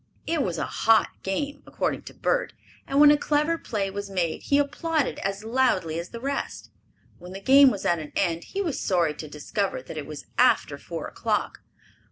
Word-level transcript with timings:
It 0.25 0.41
was 0.41 0.57
a 0.57 0.65
"hot" 0.65 1.09
game, 1.21 1.61
according 1.67 2.01
to 2.05 2.15
Bert, 2.15 2.53
and 2.87 2.99
when 2.99 3.11
a 3.11 3.17
clever 3.17 3.59
play 3.59 3.91
was 3.91 4.09
made 4.09 4.41
he 4.41 4.57
applauded 4.57 5.19
as 5.19 5.43
loudly 5.43 5.99
as 5.99 6.09
the 6.09 6.19
rest. 6.19 6.71
When 7.19 7.33
the 7.33 7.39
game 7.39 7.69
was 7.69 7.85
at 7.85 7.99
an 7.99 8.11
end 8.15 8.45
he 8.45 8.63
was 8.63 8.79
sorry 8.81 9.13
to 9.13 9.27
discover 9.27 9.83
that 9.83 9.97
it 9.99 10.07
was 10.07 10.25
after 10.39 10.79
four 10.79 11.05
o'clock. 11.05 11.61